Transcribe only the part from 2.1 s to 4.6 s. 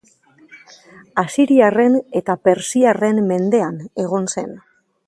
eta persiarren mendean egon zen.